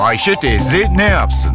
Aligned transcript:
Ayşe 0.00 0.34
teyze 0.34 0.96
ne 0.96 1.04
yapsın? 1.04 1.52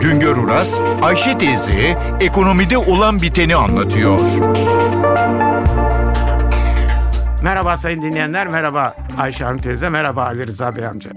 Güngör 0.00 0.36
Uras, 0.36 0.80
Ayşe 1.02 1.38
teyze 1.38 1.98
ekonomide 2.20 2.78
olan 2.78 3.22
biteni 3.22 3.56
anlatıyor. 3.56 4.18
Merhaba 7.42 7.76
sayın 7.76 8.02
dinleyenler, 8.02 8.48
merhaba 8.48 8.96
Ayşe 9.18 9.44
Hanım 9.44 9.58
teyze, 9.58 9.88
merhaba 9.88 10.24
Ali 10.24 10.46
Rıza 10.46 10.76
Bey 10.76 10.86
amca. 10.86 11.10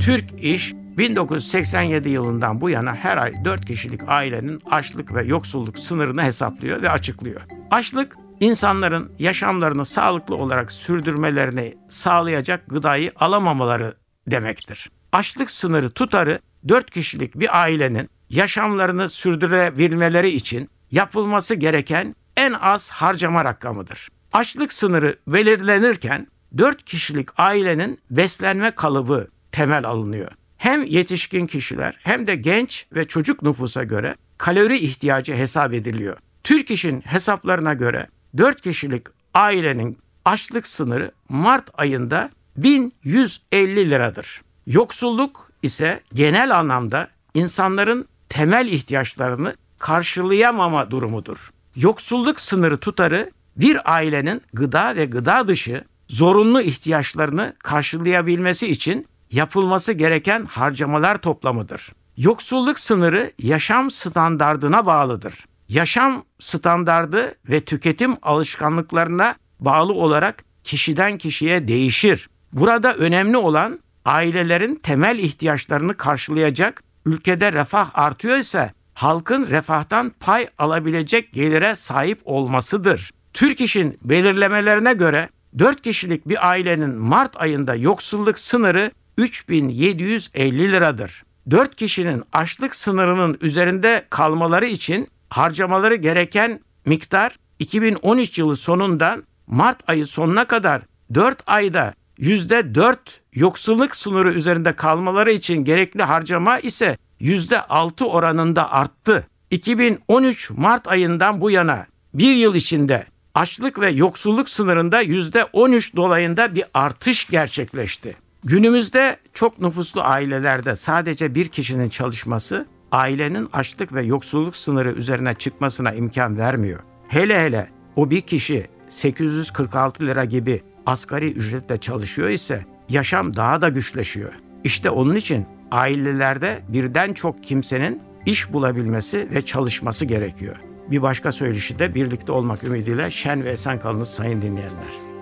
Türk 0.00 0.44
İş 0.44 0.72
1987 0.72 2.08
yılından 2.08 2.60
bu 2.60 2.70
yana 2.70 2.94
her 2.94 3.16
ay 3.16 3.44
4 3.44 3.64
kişilik 3.64 4.00
ailenin 4.06 4.60
açlık 4.70 5.14
ve 5.14 5.22
yoksulluk 5.22 5.78
sınırını 5.78 6.22
hesaplıyor 6.22 6.82
ve 6.82 6.90
açıklıyor. 6.90 7.40
Açlık 7.70 8.16
insanların 8.40 9.12
yaşamlarını 9.18 9.84
sağlıklı 9.84 10.36
olarak 10.36 10.72
sürdürmelerini 10.72 11.74
sağlayacak 11.88 12.68
gıdayı 12.68 13.12
alamamaları 13.16 14.01
demektir. 14.26 14.90
Açlık 15.12 15.50
sınırı 15.50 15.90
tutarı 15.90 16.40
4 16.68 16.90
kişilik 16.90 17.34
bir 17.34 17.60
ailenin 17.62 18.10
yaşamlarını 18.30 19.08
sürdürebilmeleri 19.08 20.28
için 20.28 20.70
yapılması 20.90 21.54
gereken 21.54 22.16
en 22.36 22.52
az 22.52 22.90
harcama 22.90 23.44
rakamıdır. 23.44 24.08
Açlık 24.32 24.72
sınırı 24.72 25.16
belirlenirken 25.26 26.26
4 26.58 26.84
kişilik 26.84 27.28
ailenin 27.36 27.98
beslenme 28.10 28.70
kalıbı 28.70 29.28
temel 29.52 29.86
alınıyor. 29.86 30.32
Hem 30.56 30.84
yetişkin 30.84 31.46
kişiler 31.46 31.98
hem 32.02 32.26
de 32.26 32.34
genç 32.34 32.86
ve 32.94 33.06
çocuk 33.06 33.42
nüfusa 33.42 33.84
göre 33.84 34.16
kalori 34.38 34.78
ihtiyacı 34.78 35.34
hesap 35.34 35.72
ediliyor. 35.74 36.16
Türk 36.44 36.70
İş'in 36.70 37.00
hesaplarına 37.00 37.74
göre 37.74 38.06
4 38.36 38.60
kişilik 38.60 39.06
ailenin 39.34 39.98
açlık 40.24 40.66
sınırı 40.66 41.12
Mart 41.28 41.70
ayında 41.74 42.30
1150 42.56 43.90
liradır. 43.90 44.42
Yoksulluk 44.66 45.50
ise 45.62 46.00
genel 46.14 46.58
anlamda 46.58 47.08
insanların 47.34 48.08
temel 48.28 48.66
ihtiyaçlarını 48.66 49.56
karşılayamama 49.78 50.90
durumudur. 50.90 51.50
Yoksulluk 51.76 52.40
sınırı 52.40 52.76
tutarı 52.76 53.30
bir 53.56 53.92
ailenin 53.94 54.42
gıda 54.52 54.96
ve 54.96 55.04
gıda 55.04 55.48
dışı 55.48 55.84
zorunlu 56.08 56.60
ihtiyaçlarını 56.60 57.56
karşılayabilmesi 57.58 58.68
için 58.68 59.06
yapılması 59.30 59.92
gereken 59.92 60.44
harcamalar 60.44 61.16
toplamıdır. 61.16 61.92
Yoksulluk 62.16 62.78
sınırı 62.78 63.32
yaşam 63.38 63.90
standardına 63.90 64.86
bağlıdır. 64.86 65.44
Yaşam 65.68 66.24
standardı 66.40 67.34
ve 67.48 67.60
tüketim 67.60 68.16
alışkanlıklarına 68.22 69.34
bağlı 69.60 69.92
olarak 69.92 70.44
kişiden 70.64 71.18
kişiye 71.18 71.68
değişir. 71.68 72.28
Burada 72.52 72.94
önemli 72.94 73.36
olan 73.36 73.80
ailelerin 74.04 74.74
temel 74.74 75.18
ihtiyaçlarını 75.18 75.96
karşılayacak, 75.96 76.82
ülkede 77.06 77.52
refah 77.52 77.90
artıyor 77.94 78.36
ise 78.36 78.72
halkın 78.94 79.46
refahtan 79.46 80.12
pay 80.20 80.48
alabilecek 80.58 81.32
gelire 81.32 81.76
sahip 81.76 82.20
olmasıdır. 82.24 83.10
Türk 83.32 83.60
İş'in 83.60 83.98
belirlemelerine 84.04 84.92
göre 84.92 85.28
4 85.58 85.82
kişilik 85.82 86.28
bir 86.28 86.48
ailenin 86.48 86.94
Mart 86.94 87.40
ayında 87.40 87.74
yoksulluk 87.74 88.38
sınırı 88.38 88.90
3750 89.18 90.72
liradır. 90.72 91.24
4 91.50 91.76
kişinin 91.76 92.22
açlık 92.32 92.74
sınırının 92.74 93.38
üzerinde 93.40 94.06
kalmaları 94.10 94.66
için 94.66 95.08
harcamaları 95.30 95.94
gereken 95.94 96.60
miktar 96.86 97.36
2013 97.58 98.38
yılı 98.38 98.56
sonundan 98.56 99.24
Mart 99.46 99.90
ayı 99.90 100.06
sonuna 100.06 100.44
kadar 100.44 100.82
4 101.14 101.38
ayda 101.46 101.94
%4 102.18 102.96
yoksulluk 103.34 103.96
sınırı 103.96 104.32
üzerinde 104.32 104.72
kalmaları 104.76 105.32
için 105.32 105.64
gerekli 105.64 106.02
harcama 106.02 106.58
ise 106.58 106.98
%6 107.20 108.04
oranında 108.04 108.70
arttı. 108.70 109.26
2013 109.50 110.50
Mart 110.50 110.88
ayından 110.88 111.40
bu 111.40 111.50
yana 111.50 111.86
bir 112.14 112.34
yıl 112.34 112.54
içinde 112.54 113.06
açlık 113.34 113.80
ve 113.80 113.88
yoksulluk 113.88 114.48
sınırında 114.48 115.02
%13 115.02 115.96
dolayında 115.96 116.54
bir 116.54 116.64
artış 116.74 117.26
gerçekleşti. 117.26 118.16
Günümüzde 118.44 119.16
çok 119.34 119.60
nüfuslu 119.60 120.02
ailelerde 120.02 120.76
sadece 120.76 121.34
bir 121.34 121.48
kişinin 121.48 121.88
çalışması 121.88 122.66
ailenin 122.92 123.48
açlık 123.52 123.92
ve 123.92 124.02
yoksulluk 124.02 124.56
sınırı 124.56 124.92
üzerine 124.92 125.34
çıkmasına 125.34 125.92
imkan 125.92 126.38
vermiyor. 126.38 126.80
Hele 127.08 127.44
hele 127.44 127.70
o 127.96 128.10
bir 128.10 128.20
kişi 128.20 128.66
846 128.88 130.06
lira 130.06 130.24
gibi 130.24 130.62
asgari 130.86 131.30
ücretle 131.30 131.76
çalışıyor 131.76 132.28
ise 132.28 132.64
yaşam 132.88 133.36
daha 133.36 133.62
da 133.62 133.68
güçleşiyor. 133.68 134.32
İşte 134.64 134.90
onun 134.90 135.16
için 135.16 135.46
ailelerde 135.70 136.60
birden 136.68 137.12
çok 137.12 137.42
kimsenin 137.42 138.02
iş 138.26 138.52
bulabilmesi 138.52 139.28
ve 139.34 139.42
çalışması 139.42 140.04
gerekiyor. 140.04 140.56
Bir 140.90 141.02
başka 141.02 141.32
söyleşi 141.32 141.78
de 141.78 141.94
birlikte 141.94 142.32
olmak 142.32 142.64
ümidiyle 142.64 143.10
şen 143.10 143.44
ve 143.44 143.50
esen 143.50 143.80
kalınız 143.80 144.08
sayın 144.08 144.42
dinleyenler. 144.42 145.12